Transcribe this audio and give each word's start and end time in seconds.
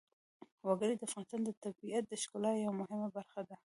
وګړي 0.67 0.95
د 0.97 1.01
افغانستان 1.07 1.41
د 1.45 1.49
طبیعت 1.63 2.03
د 2.07 2.13
ښکلا 2.21 2.51
یوه 2.63 2.75
مهمه 2.79 3.07
برخه 3.17 3.41
ده. 3.49 3.55